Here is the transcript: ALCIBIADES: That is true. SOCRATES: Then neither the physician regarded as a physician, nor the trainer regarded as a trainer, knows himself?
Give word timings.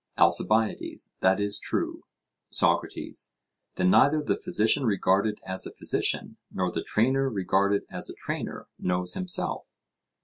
ALCIBIADES: 0.17 1.13
That 1.19 1.39
is 1.39 1.59
true. 1.59 2.01
SOCRATES: 2.49 3.33
Then 3.75 3.91
neither 3.91 4.19
the 4.23 4.35
physician 4.35 4.83
regarded 4.83 5.39
as 5.45 5.67
a 5.67 5.71
physician, 5.75 6.37
nor 6.49 6.71
the 6.71 6.81
trainer 6.81 7.29
regarded 7.29 7.83
as 7.87 8.09
a 8.09 8.15
trainer, 8.15 8.67
knows 8.79 9.13
himself? 9.13 9.71